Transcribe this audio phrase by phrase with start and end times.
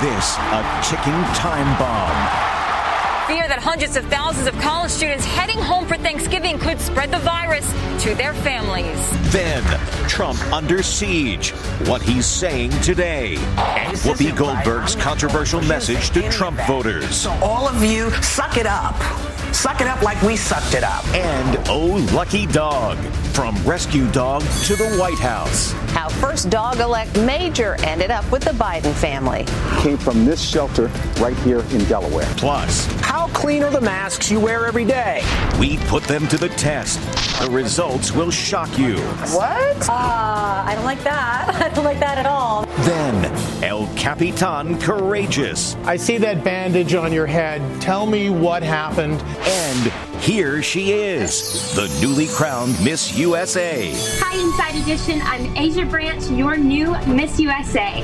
[0.00, 2.48] This a ticking time bomb?
[3.26, 7.18] Fear that hundreds of thousands of college students heading home for Thanksgiving could spread the
[7.18, 7.66] virus
[8.02, 9.32] to their families.
[9.32, 9.62] Then,
[10.08, 11.50] Trump under siege.
[11.86, 13.36] What he's saying today.
[13.56, 17.14] And Whoopi Goldberg's controversial message to Trump voters.
[17.14, 18.96] So, all of you, suck it up.
[19.52, 21.06] Suck it up like we sucked it up.
[21.14, 22.96] And Oh Lucky Dog.
[23.34, 25.72] From rescue dog to the White House.
[25.92, 26.08] How
[26.38, 29.44] first dog elect Major ended up with the Biden family.
[29.82, 30.86] Came from this shelter
[31.18, 32.32] right here in Delaware.
[32.36, 35.24] Plus, how clean are the masks you wear every day?
[35.58, 37.00] We put them to the test.
[37.42, 38.98] The results will shock you.
[39.34, 39.88] What?
[39.88, 41.54] Uh, I don't like that.
[41.60, 42.66] I don't like that at all.
[42.82, 43.22] Then,
[43.62, 45.74] El Capitan Courageous.
[45.84, 47.60] I see that bandage on your head.
[47.80, 49.20] Tell me what happened.
[49.42, 49.92] And
[50.22, 53.92] here she is, the newly crowned Miss USA.
[54.20, 55.20] Hi, Inside Edition.
[55.24, 58.00] I'm Asia Branch, your new Miss USA.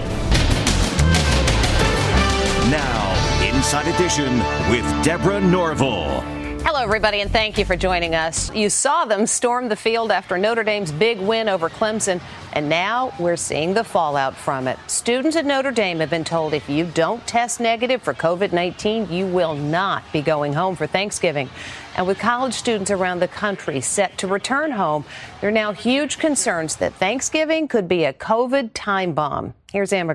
[2.71, 4.39] Now, Inside Edition
[4.71, 6.44] with Deborah Norville.
[6.67, 8.51] Hello, everybody, and thank you for joining us.
[8.55, 12.23] You saw them storm the field after Notre Dame's big win over Clemson,
[12.55, 14.79] and now we're seeing the fallout from it.
[14.87, 19.13] Students at Notre Dame have been told if you don't test negative for COVID 19,
[19.13, 21.51] you will not be going home for Thanksgiving.
[21.99, 25.05] And with college students around the country set to return home,
[25.43, 29.53] there are now huge concerns that Thanksgiving could be a COVID time bomb.
[29.71, 30.15] Here's Amber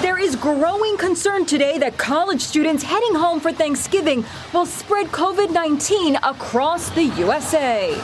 [0.00, 4.24] Cagliano is growing concern today that college students heading home for Thanksgiving
[4.54, 7.94] will spread COVID 19 across the USA.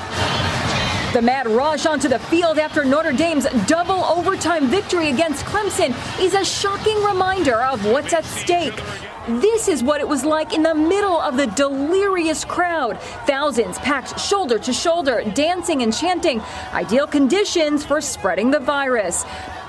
[1.12, 6.34] The mad rush onto the field after Notre Dame's double overtime victory against Clemson is
[6.34, 8.83] a shocking reminder of what's at stake.
[9.28, 13.01] This is what it was like in the middle of the delirious crowd.
[13.27, 16.41] Thousands packed shoulder to shoulder, dancing and chanting.
[16.73, 19.25] Ideal conditions for spreading the virus.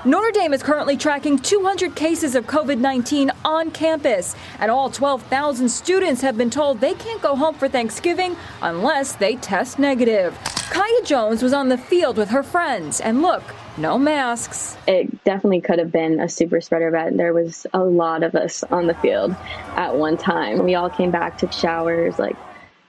[0.08, 5.68] Notre Dame is currently tracking 200 cases of COVID 19 on campus, and all 12,000
[5.68, 10.34] students have been told they can't go home for Thanksgiving unless they test negative.
[10.70, 13.44] Kaya Jones was on the field with her friends, and look,
[13.76, 14.78] no masks.
[14.88, 17.18] It definitely could have been a super spreader event.
[17.18, 19.36] There was a lot of us on the field
[19.76, 20.64] at one time.
[20.64, 22.38] We all came back, took showers, like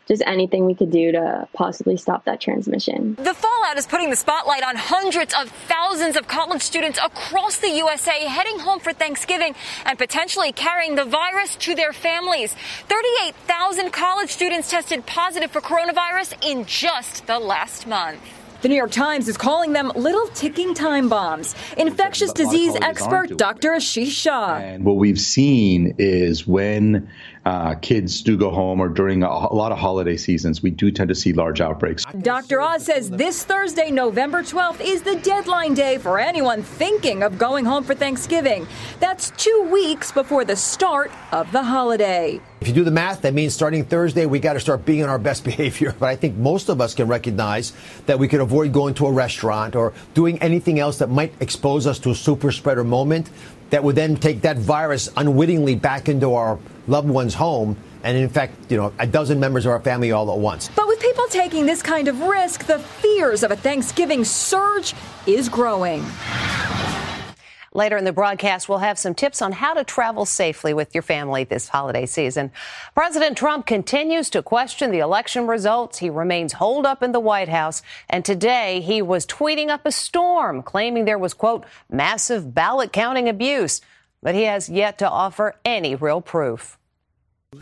[0.09, 3.15] just anything we could do to possibly stop that transmission.
[3.17, 7.69] The fallout is putting the spotlight on hundreds of thousands of college students across the
[7.69, 9.55] USA heading home for Thanksgiving
[9.85, 12.55] and potentially carrying the virus to their families.
[12.89, 18.21] 38,000 college students tested positive for coronavirus in just the last month.
[18.61, 21.55] The New York Times is calling them little ticking time bombs.
[21.77, 23.71] Infectious disease expert Dr.
[23.71, 24.61] Ashish Jha.
[24.61, 27.09] And what we've seen is when
[27.49, 30.91] uh, kids do go home or during a, a, lot of holiday seasons, we do
[30.91, 32.05] tend to see large outbreaks.
[32.21, 32.61] Dr.
[32.61, 37.65] Oz says this Thursday, November 12th, is the deadline day for anyone thinking of going
[37.65, 38.67] home for Thanksgiving.
[39.01, 42.39] That's two weeks before the start of the holiday.
[42.61, 45.09] If you do the math, that means starting Thursday, we got to start being on
[45.09, 45.95] our best behavior.
[45.99, 47.73] But I think most of us can recognize
[48.07, 51.87] that we could avoid going to a restaurant or doing anything else that might expose
[51.87, 53.31] us to a super spreader moment
[53.71, 58.29] that would then take that virus unwittingly back into our loved one's home and in
[58.29, 60.71] fact, you know, a dozen members of our family all at once.
[60.75, 64.95] But with people taking this kind of risk, the fears of a Thanksgiving surge
[65.27, 66.05] is growing.
[67.79, 71.03] Later in the broadcast, we'll have some tips on how to travel safely with your
[71.03, 72.51] family this holiday season.
[72.93, 75.99] President Trump continues to question the election results.
[75.99, 77.83] He remains holed up in the White House.
[78.11, 83.29] And today he was tweeting up a storm, claiming there was, quote, massive ballot counting
[83.29, 83.81] abuse.
[84.25, 86.78] But he has yet to offer any real proof.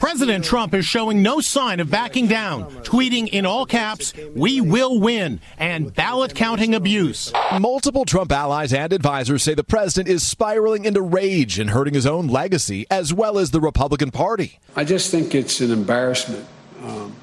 [0.00, 4.98] President Trump is showing no sign of backing down, tweeting in all caps, we will
[4.98, 7.32] win, and ballot counting abuse.
[7.60, 12.04] Multiple Trump allies and advisors say the president is spiraling into rage and hurting his
[12.04, 14.58] own legacy, as well as the Republican Party.
[14.74, 16.44] I just think it's an embarrassment
[16.82, 17.14] um,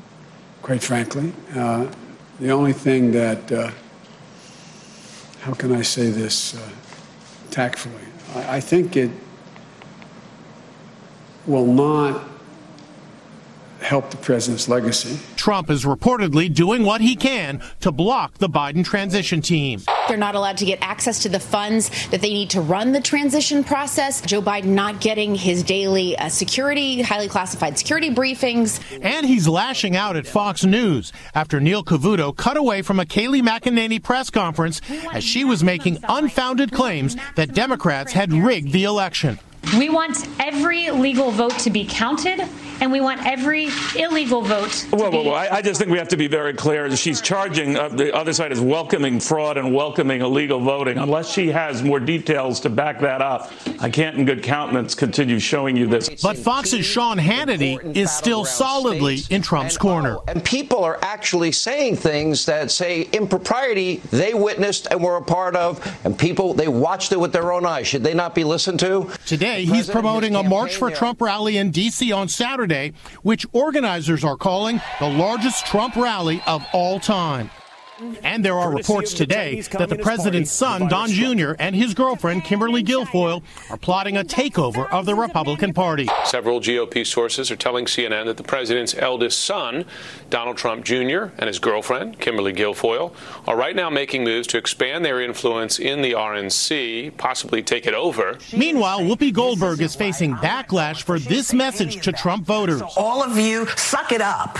[0.61, 1.33] quite frankly.
[1.53, 1.91] Uh,
[2.39, 3.71] the only thing that, uh,
[5.41, 6.69] how can I say this uh,
[7.51, 8.05] tactfully?
[8.35, 9.11] I, I think it
[11.45, 12.29] will not
[13.83, 15.19] help the president's legacy.
[15.35, 19.81] Trump is reportedly doing what he can to block the Biden transition team.
[20.07, 23.01] They're not allowed to get access to the funds that they need to run the
[23.01, 24.21] transition process.
[24.21, 28.81] Joe Biden not getting his daily uh, security, highly classified security briefings.
[29.01, 33.41] And he's lashing out at Fox News after Neil Cavuto cut away from a Kayleigh
[33.41, 34.81] McEnany press conference
[35.13, 39.39] as she was making unfounded claims that Democrats had rigged the election.
[39.77, 42.47] We want every legal vote to be counted,
[42.83, 44.85] and we want every illegal vote.
[44.91, 46.93] Well, well, well, I, I, just think we have to be very clear.
[46.97, 50.97] She's charging uh, the other side is welcoming fraud and welcoming illegal voting.
[50.97, 55.39] Unless she has more details to back that up, I can't, in good countenance, continue
[55.39, 56.09] showing you this.
[56.21, 60.17] But Fox's Sean Hannity is still solidly in Trump's corner.
[60.27, 65.55] And people are actually saying things that say impropriety they witnessed and were a part
[65.55, 67.87] of, and people they watched it with their own eyes.
[67.87, 69.09] Should they not be listened to?
[69.25, 72.11] Today he's promoting a March for Trump rally in D.C.
[72.11, 72.72] on Saturday,
[73.21, 77.49] which organizers are calling the largest Trump rally of all time.
[78.23, 82.83] And there are reports today that the president's son, Don Jr., and his girlfriend, Kimberly
[82.83, 86.09] Guilfoyle, are plotting a takeover of the Republican Party.
[86.25, 89.85] Several GOP sources are telling CNN that the president's eldest son,
[90.29, 93.13] Donald Trump Jr., and his girlfriend, Kimberly Guilfoyle,
[93.47, 97.93] are right now making moves to expand their influence in the RNC, possibly take it
[97.93, 98.37] over.
[98.55, 102.81] Meanwhile, Whoopi Goldberg is facing backlash for this message to Trump voters.
[102.97, 104.57] All of you, suck it up.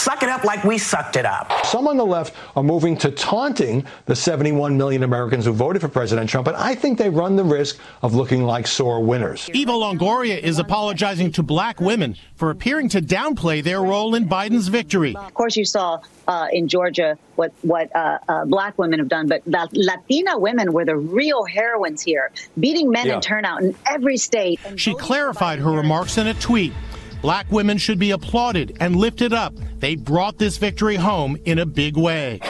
[0.00, 1.52] Suck it up like we sucked it up.
[1.66, 5.88] Some on the left are moving to taunting the 71 million Americans who voted for
[5.88, 9.50] President Trump, and I think they run the risk of looking like sore winners.
[9.52, 14.68] Eva Longoria is apologizing to black women for appearing to downplay their role in Biden's
[14.68, 15.14] victory.
[15.14, 19.28] Of course, you saw uh, in Georgia what what uh, uh, black women have done,
[19.28, 23.16] but the Latina women were the real heroines here, beating men yeah.
[23.16, 24.60] in turnout in every state.
[24.76, 26.72] She clarified her remarks in a tweet.
[27.22, 29.54] Black women should be applauded and lifted up.
[29.78, 32.40] They brought this victory home in a big way.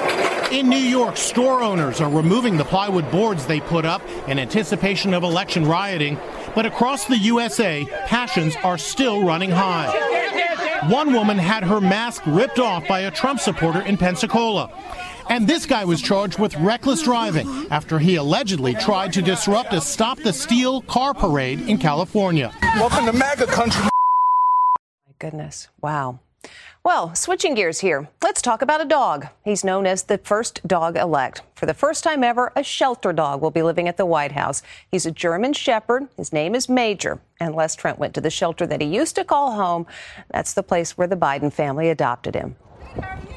[0.52, 5.12] In New York, store owners are removing the plywood boards they put up in anticipation
[5.12, 6.18] of election rioting.
[6.54, 10.88] But across the USA, passions are still running high.
[10.88, 14.72] One woman had her mask ripped off by a Trump supporter in Pensacola.
[15.28, 19.80] And this guy was charged with reckless driving after he allegedly tried to disrupt a
[19.80, 22.52] Stop the Steal car parade in California.
[22.76, 23.89] Welcome to MAGA country
[25.20, 25.68] goodness.
[25.80, 26.18] Wow.
[26.82, 29.26] Well, switching gears here, let's talk about a dog.
[29.44, 31.42] He's known as the first dog elect.
[31.54, 34.62] For the first time ever, a shelter dog will be living at the White House.
[34.90, 36.08] He's a German Shepherd.
[36.16, 37.20] His name is Major.
[37.38, 39.86] And Les Trent went to the shelter that he used to call home.
[40.30, 42.56] That's the place where the Biden family adopted him.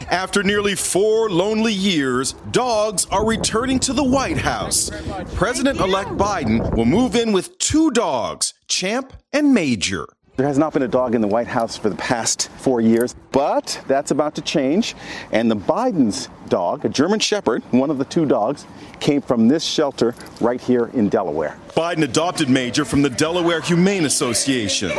[0.09, 4.89] After nearly four lonely years, dogs are returning to the White House.
[5.35, 10.07] President elect Biden will move in with two dogs, Champ and Major.
[10.35, 13.13] There has not been a dog in the White House for the past four years,
[13.31, 14.95] but that's about to change.
[15.31, 18.65] And the Biden's dog, a German Shepherd, one of the two dogs,
[18.99, 21.55] came from this shelter right here in Delaware.
[21.75, 24.91] Biden adopted Major from the Delaware Humane Association.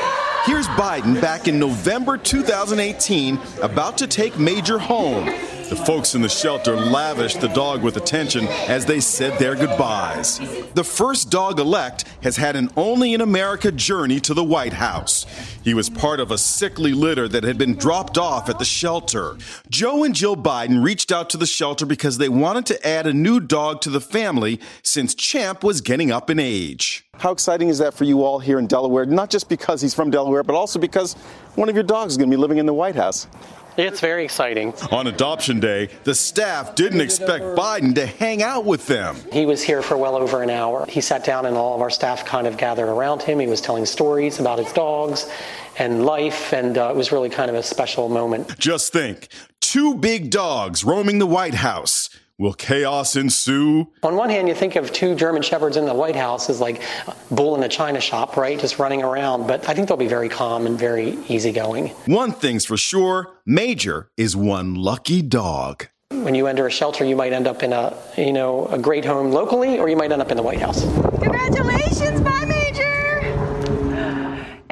[0.44, 5.28] Here's Biden back in November 2018 about to take Major home.
[5.70, 10.38] The folks in the shelter lavished the dog with attention as they said their goodbyes.
[10.74, 15.24] The first dog elect has had an only in America journey to the White House.
[15.62, 19.38] He was part of a sickly litter that had been dropped off at the shelter.
[19.70, 23.14] Joe and Jill Biden reached out to the shelter because they wanted to add a
[23.14, 27.06] new dog to the family since Champ was getting up in age.
[27.18, 29.06] How exciting is that for you all here in Delaware?
[29.06, 31.14] Not just because he's from Delaware, but also because
[31.54, 33.26] one of your dogs is going to be living in the White House.
[33.76, 34.72] It's very exciting.
[34.90, 39.16] On adoption day, the staff didn't expect Biden to hang out with them.
[39.32, 40.86] He was here for well over an hour.
[40.88, 43.40] He sat down and all of our staff kind of gathered around him.
[43.40, 45.28] He was telling stories about his dogs
[45.78, 48.58] and life, and uh, it was really kind of a special moment.
[48.58, 49.28] Just think
[49.60, 52.08] two big dogs roaming the White House.
[52.36, 53.92] Will chaos ensue?
[54.02, 56.82] On one hand, you think of two German shepherds in the White House as like
[57.30, 58.58] bull in a china shop, right?
[58.58, 59.46] Just running around.
[59.46, 61.90] But I think they'll be very calm and very easygoing.
[62.06, 65.86] One thing's for sure Major is one lucky dog.
[66.10, 69.04] When you enter a shelter, you might end up in a, you know, a great
[69.04, 70.82] home locally, or you might end up in the White House.
[71.20, 72.43] Congratulations, bye, Major!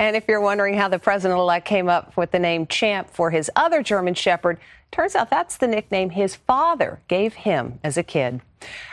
[0.03, 3.31] And if you're wondering how the president elect came up with the name Champ for
[3.31, 4.59] his other German Shepherd,
[4.93, 8.43] Turns out that's the nickname his father gave him as a kid.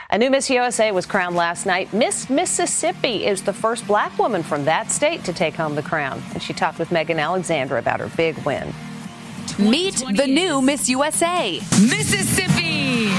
[0.09, 1.93] A new Miss USA was crowned last night.
[1.93, 6.23] Miss Mississippi is the first black woman from that state to take home the crown.
[6.33, 8.73] And she talked with Megan Alexander about her big win.
[9.59, 11.59] Meet the new Miss USA.
[11.81, 13.11] Mississippi.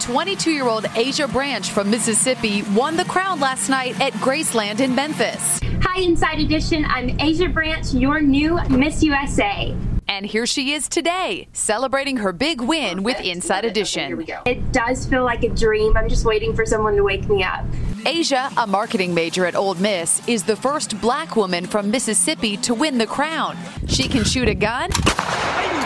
[0.00, 4.94] 22 year old Asia Branch from Mississippi won the crown last night at Graceland in
[4.94, 5.60] Memphis.
[5.90, 6.84] Hi, Inside Edition.
[6.84, 9.74] I'm Asia Branch, your new Miss USA.
[10.06, 14.06] And here she is today, celebrating her big win with Inside Edition.
[14.06, 14.42] Here we go.
[14.44, 15.96] It does feel like a dream.
[15.96, 17.64] I'm just waiting for someone to wake me up.
[18.04, 22.74] Asia, a marketing major at Ole Miss, is the first black woman from Mississippi to
[22.74, 23.56] win the crown.
[23.88, 24.90] She can shoot a gun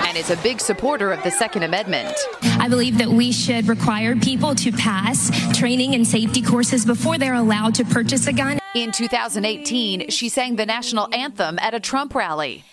[0.04, 2.12] and is a big supporter of the Second Amendment.
[2.42, 7.34] I believe that we should require people to pass training and safety courses before they're
[7.34, 8.58] allowed to purchase a gun.
[8.74, 12.64] In 2018, she sang the national anthem at a Trump rally.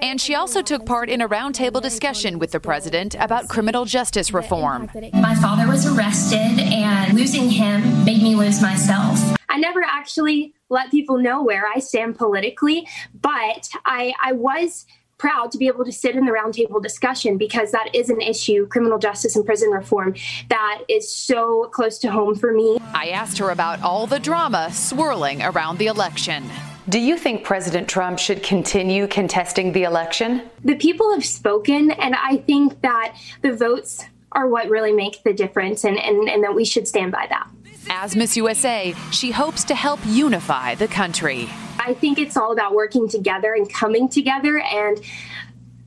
[0.00, 4.32] And she also took part in a roundtable discussion with the president about criminal justice
[4.32, 4.88] reform.
[5.12, 9.18] My father was arrested, and losing him made me lose myself.
[9.48, 12.86] I never actually let people know where I stand politically,
[13.20, 14.86] but I, I was
[15.24, 18.66] proud to be able to sit in the roundtable discussion because that is an issue,
[18.66, 20.14] criminal justice and prison reform,
[20.50, 22.76] that is so close to home for me.
[22.92, 26.44] I asked her about all the drama swirling around the election.
[26.90, 30.42] Do you think President Trump should continue contesting the election?
[30.62, 35.32] The people have spoken, and I think that the votes are what really make the
[35.32, 37.48] difference, and, and, and that we should stand by that.
[37.90, 41.48] As Miss USA, she hopes to help unify the country.
[41.78, 45.00] I think it's all about working together and coming together and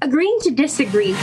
[0.01, 1.15] agreeing to disagree.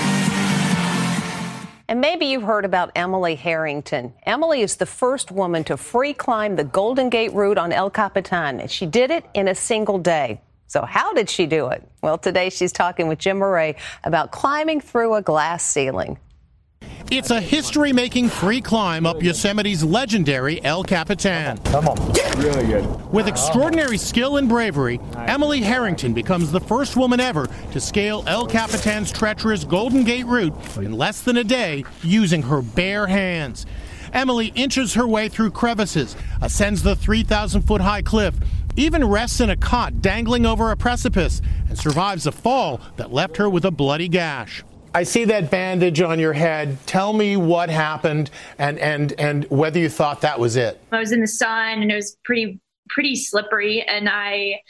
[1.86, 4.14] And maybe you've heard about Emily Harrington.
[4.24, 8.60] Emily is the first woman to free climb the Golden Gate route on El Capitan,
[8.60, 10.40] and she did it in a single day.
[10.66, 11.86] So, how did she do it?
[12.02, 16.18] Well, today she's talking with Jim Moret about climbing through a glass ceiling.
[17.10, 21.58] It's a history making free climb up Yosemite's legendary El Capitan.
[21.58, 22.12] Come on.
[22.38, 23.12] Really good.
[23.12, 28.46] With extraordinary skill and bravery, Emily Harrington becomes the first woman ever to scale El
[28.46, 33.66] Capitan's treacherous Golden Gate route in less than a day using her bare hands.
[34.12, 38.34] Emily inches her way through crevices, ascends the 3,000 foot high cliff,
[38.76, 43.36] even rests in a cot dangling over a precipice, and survives a fall that left
[43.36, 44.64] her with a bloody gash.
[44.96, 46.78] I see that bandage on your head.
[46.86, 50.80] Tell me what happened and, and, and whether you thought that was it.
[50.92, 54.60] I was in the sun and it was pretty pretty slippery and I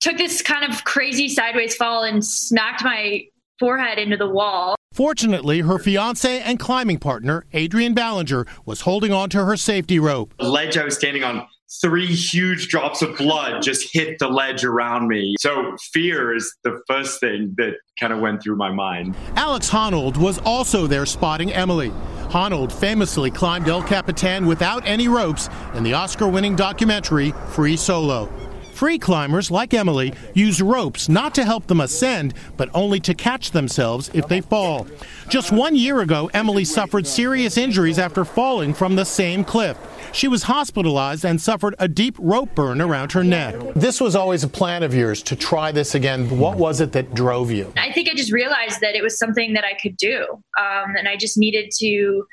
[0.00, 3.26] took this kind of crazy sideways fall and smacked my
[3.58, 4.76] forehead into the wall.
[4.92, 10.32] Fortunately, her fiance and climbing partner, Adrian Ballinger, was holding on to her safety rope.
[10.38, 11.46] The ledge I was standing on
[11.80, 15.34] three huge drops of blood just hit the ledge around me.
[15.38, 19.14] So fear is the first thing that kind of went through my mind.
[19.36, 21.90] Alex Honnold was also there spotting Emily.
[22.30, 28.32] Honnold famously climbed El Capitan without any ropes in the Oscar winning documentary Free Solo.
[28.80, 33.50] Free climbers like Emily use ropes not to help them ascend, but only to catch
[33.50, 34.86] themselves if they fall.
[35.28, 39.76] Just one year ago, Emily suffered serious injuries after falling from the same cliff.
[40.14, 43.54] She was hospitalized and suffered a deep rope burn around her neck.
[43.76, 46.38] This was always a plan of yours to try this again.
[46.38, 47.70] What was it that drove you?
[47.76, 50.24] I think I just realized that it was something that I could do.
[50.58, 52.24] Um, and I just needed to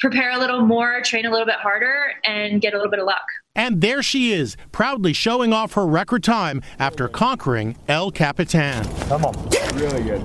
[0.00, 3.06] prepare a little more, train a little bit harder, and get a little bit of
[3.06, 3.24] luck.
[3.58, 8.84] And there she is, proudly showing off her record time after conquering El Capitan.
[9.08, 9.34] Come on.
[9.74, 10.22] Really good.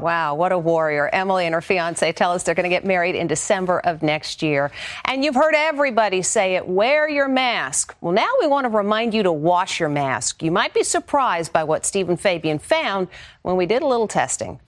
[0.00, 1.10] Wow, what a warrior.
[1.12, 4.42] Emily and her fiance tell us they're going to get married in December of next
[4.42, 4.70] year.
[5.04, 7.94] And you've heard everybody say it wear your mask.
[8.00, 10.42] Well, now we want to remind you to wash your mask.
[10.42, 13.08] You might be surprised by what Stephen Fabian found
[13.42, 14.58] when we did a little testing.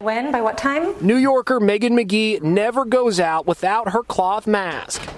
[0.00, 0.32] When?
[0.32, 0.94] By what time?
[1.00, 5.08] New Yorker Megan McGee never goes out without her cloth mask.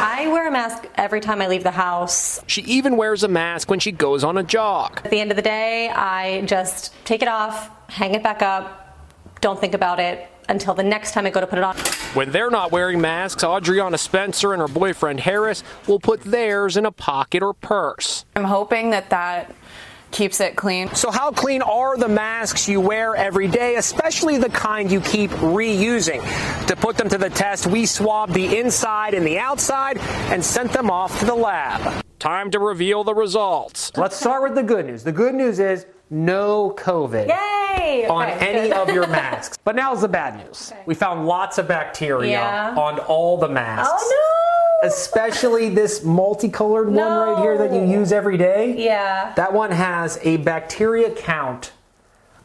[0.00, 2.40] I wear a mask every time I leave the house.
[2.46, 5.00] She even wears a mask when she goes on a jog.
[5.04, 8.96] At the end of the day, I just take it off, hang it back up,
[9.40, 11.76] don't think about it until the next time I go to put it on.
[12.14, 16.86] When they're not wearing masks, Adriana Spencer and her boyfriend Harris will put theirs in
[16.86, 18.24] a pocket or purse.
[18.36, 19.52] I'm hoping that that
[20.10, 20.94] keeps it clean.
[20.94, 25.30] So, how clean are the masks you wear every day, especially the kind you keep
[25.30, 26.22] reusing?
[26.66, 29.98] To put them to the test, we swabbed the inside and the outside
[30.30, 32.04] and sent them off to the lab.
[32.18, 33.92] Time to reveal the results.
[33.96, 35.04] Let's start with the good news.
[35.04, 38.06] The good news is no COVID Yay!
[38.08, 39.58] on Okay, any of your masks.
[39.64, 40.72] But now's the bad news.
[40.86, 42.74] We found lots of bacteria Yeah.
[42.76, 43.92] on all the masks.
[43.96, 44.88] Oh no!
[44.88, 48.74] Especially this multicolored one right here that you use every day.
[48.78, 49.32] Yeah.
[49.34, 51.72] That one has a bacteria count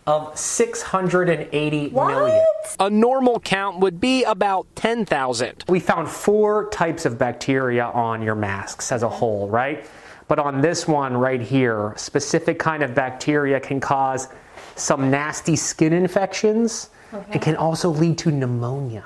[0.06, 2.46] of 680 million.
[2.80, 5.64] A normal count would be about 10,000.
[5.70, 9.86] We found four types of bacteria on your masks as a whole, right?
[10.28, 14.30] But But on this one right here, specific kind of bacteria can cause
[14.76, 17.34] some nasty skin infections Okay.
[17.34, 19.04] and can also lead to pneumonia.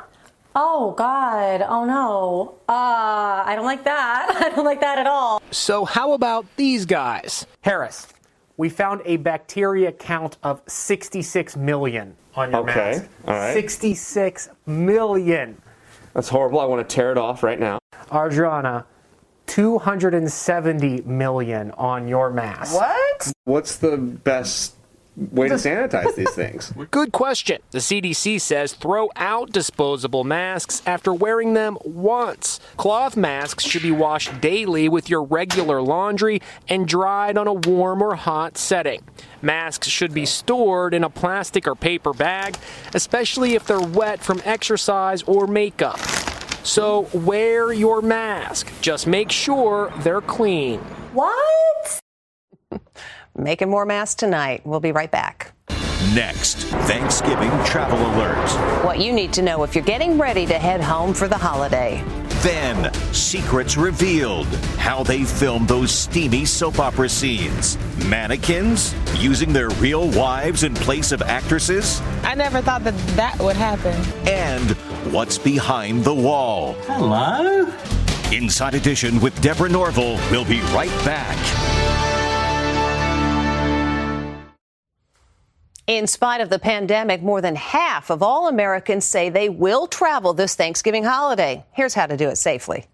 [0.55, 1.61] Oh God!
[1.67, 2.55] Oh no!
[2.69, 4.37] Uh, I don't like that.
[4.43, 5.41] I don't like that at all.
[5.51, 7.45] So, how about these guys?
[7.61, 8.07] Harris,
[8.55, 13.09] we found a bacteria count of 66 million on your Okay, mask.
[13.27, 13.53] all right.
[13.53, 15.61] 66 million.
[16.13, 16.59] That's horrible.
[16.61, 17.77] I want to tear it off right now.
[18.11, 18.85] Adriana,
[19.57, 22.75] 270 million on your mask.
[22.75, 23.31] What?
[23.45, 24.75] What's the best
[25.15, 26.71] way to sanitize these things?
[26.91, 27.59] Good question.
[27.71, 32.59] The CDC says throw out disposable masks after wearing them once.
[32.77, 38.03] Cloth masks should be washed daily with your regular laundry and dried on a warm
[38.03, 39.01] or hot setting.
[39.41, 42.57] Masks should be stored in a plastic or paper bag,
[42.93, 45.99] especially if they're wet from exercise or makeup.
[46.67, 48.69] So wear your mask.
[48.81, 50.79] Just make sure they're clean.
[51.13, 51.99] What?
[53.37, 54.63] Making more masks tonight.
[54.65, 55.53] We'll be right back.
[56.13, 58.83] Next, Thanksgiving travel alert.
[58.83, 62.03] What you need to know if you're getting ready to head home for the holiday.
[62.41, 64.47] Then, secrets revealed.
[64.77, 67.77] How they filmed those steamy soap opera scenes.
[68.09, 72.01] Mannequins using their real wives in place of actresses.
[72.23, 73.95] I never thought that that would happen.
[74.27, 74.77] And
[75.11, 76.73] what's behind the wall.
[76.81, 77.71] Hello?
[78.31, 80.19] Inside Edition with Deborah Norville.
[80.31, 81.37] We'll be right back.
[85.87, 90.33] In spite of the pandemic, more than half of all Americans say they will travel
[90.33, 91.63] this Thanksgiving holiday.
[91.71, 92.87] Here's how to do it safely.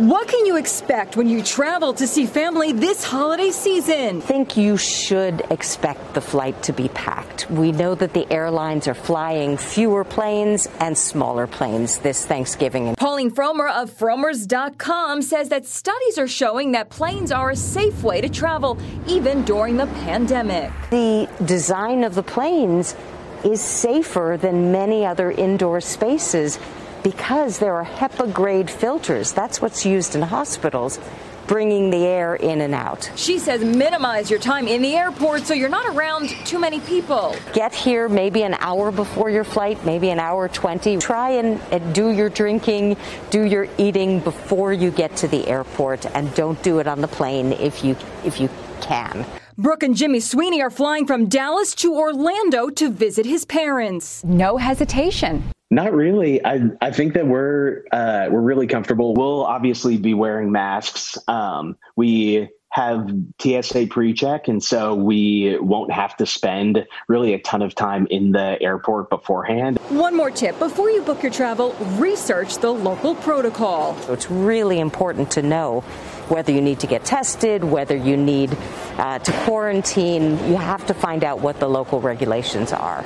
[0.00, 4.16] What can you expect when you travel to see family this holiday season?
[4.16, 7.50] I think you should expect the flight to be packed.
[7.50, 12.94] We know that the airlines are flying fewer planes and smaller planes this Thanksgiving.
[12.94, 18.22] Pauline Frommer of Frommers.com says that studies are showing that planes are a safe way
[18.22, 20.72] to travel, even during the pandemic.
[20.88, 22.96] The design of the planes
[23.44, 26.58] is safer than many other indoor spaces
[27.02, 29.32] because there are HEPA grade filters.
[29.32, 30.98] That's what's used in hospitals,
[31.46, 33.10] bringing the air in and out.
[33.16, 37.34] She says minimize your time in the airport so you're not around too many people.
[37.52, 40.98] Get here maybe an hour before your flight, maybe an hour 20.
[40.98, 42.96] Try and, and do your drinking,
[43.30, 47.08] do your eating before you get to the airport, and don't do it on the
[47.08, 48.48] plane if you if you
[48.80, 49.24] can.
[49.58, 54.24] Brooke and Jimmy Sweeney are flying from Dallas to Orlando to visit his parents.
[54.24, 55.52] No hesitation.
[55.72, 56.44] Not really.
[56.44, 59.14] I I think that we're uh, we're really comfortable.
[59.14, 61.16] We'll obviously be wearing masks.
[61.28, 67.62] Um, we have TSA pre-check, and so we won't have to spend really a ton
[67.62, 69.78] of time in the airport beforehand.
[69.88, 73.96] One more tip before you book your travel, research the local protocol.
[74.02, 75.80] So it's really important to know
[76.28, 78.56] whether you need to get tested, whether you need
[78.98, 80.38] uh, to quarantine.
[80.48, 83.04] You have to find out what the local regulations are.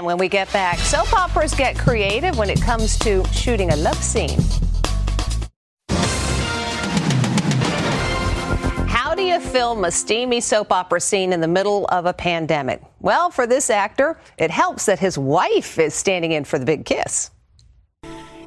[0.00, 3.76] And when we get back, soap operas get creative when it comes to shooting a
[3.76, 4.40] love scene.
[8.88, 12.80] How do you film a steamy soap opera scene in the middle of a pandemic?
[13.00, 16.86] Well, for this actor, it helps that his wife is standing in for the big
[16.86, 17.30] kiss.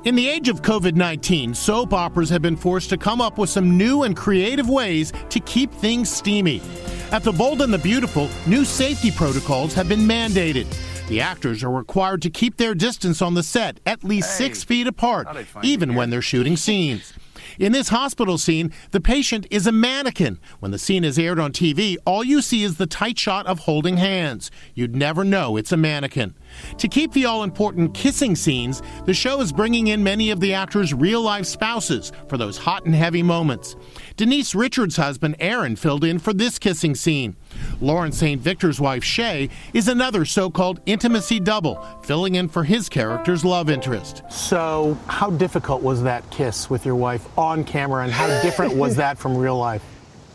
[0.06, 3.52] In the age of COVID 19, soap operas have been forced to come up with
[3.52, 6.64] some new and creative ways to keep things steamy.
[7.12, 10.66] At The Bold and the Beautiful, new safety protocols have been mandated.
[11.08, 14.88] The actors are required to keep their distance on the set at least six feet
[14.88, 15.28] apart,
[15.62, 17.14] even when they're shooting scenes.
[17.60, 20.40] In this hospital scene, the patient is a mannequin.
[20.60, 23.60] When the scene is aired on TV, all you see is the tight shot of
[23.60, 24.50] holding hands.
[24.74, 26.36] You'd never know it's a mannequin.
[26.78, 30.54] To keep the all important kissing scenes, the show is bringing in many of the
[30.54, 33.76] actors' real life spouses for those hot and heavy moments.
[34.16, 37.36] Denise Richards' husband, Aaron, filled in for this kissing scene.
[37.82, 43.44] Lawrence Saint-Victor's wife, Shay, is another so called intimacy double, filling in for his character's
[43.44, 44.22] love interest.
[44.30, 48.96] So, how difficult was that kiss with your wife on camera, and how different was
[48.98, 49.84] that from real life?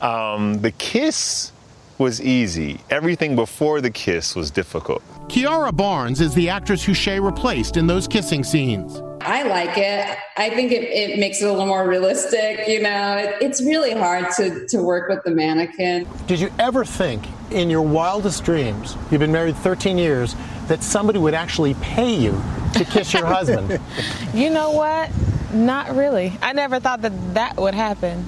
[0.02, 1.52] Um, the kiss
[1.98, 2.80] was easy.
[2.90, 5.02] Everything before the kiss was difficult.
[5.28, 9.02] Kiara Barnes is the actress who Shay replaced in those kissing scenes.
[9.28, 10.16] I like it.
[10.38, 12.66] I think it, it makes it a little more realistic.
[12.66, 16.08] You know, it, it's really hard to, to work with the mannequin.
[16.26, 20.34] Did you ever think in your wildest dreams, you've been married 13 years,
[20.68, 22.40] that somebody would actually pay you
[22.72, 23.78] to kiss your husband?
[24.32, 25.10] You know what?
[25.52, 26.32] Not really.
[26.40, 28.26] I never thought that that would happen.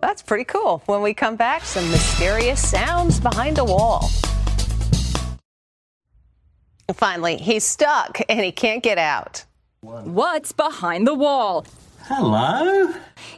[0.00, 0.82] That's pretty cool.
[0.86, 4.08] When we come back, some mysterious sounds behind a wall.
[6.94, 9.44] Finally, he's stuck and he can't get out.
[9.84, 11.66] What's behind the wall?
[12.04, 12.90] Hello?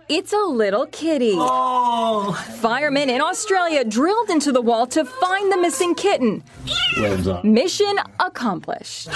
[0.09, 1.33] It's a little kitty.
[1.35, 2.33] Oh.
[2.61, 6.45] Firemen in Australia drilled into the wall to find the missing kitten.
[6.99, 7.43] Well.
[7.43, 9.09] Mission accomplished.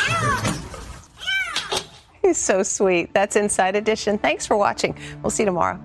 [2.20, 3.14] He's so sweet.
[3.14, 4.18] That's Inside Edition.
[4.18, 4.98] Thanks for watching.
[5.22, 5.80] We'll see you tomorrow.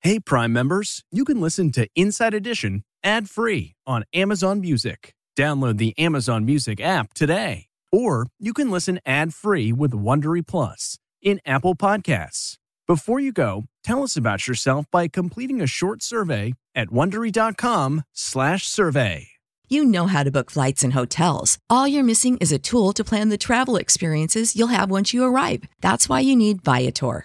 [0.00, 5.14] Hey, Prime members, you can listen to Inside Edition ad free on Amazon Music.
[5.36, 7.66] Download the Amazon Music app today.
[7.94, 12.56] Or you can listen ad free with Wondery Plus in Apple Podcasts.
[12.88, 19.28] Before you go, tell us about yourself by completing a short survey at wondery.com/slash survey.
[19.68, 21.58] You know how to book flights and hotels.
[21.70, 25.22] All you're missing is a tool to plan the travel experiences you'll have once you
[25.24, 25.64] arrive.
[25.80, 27.24] That's why you need Viator.